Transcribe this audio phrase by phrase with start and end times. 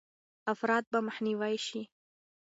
[0.53, 1.81] افراط به مخنیوی شي.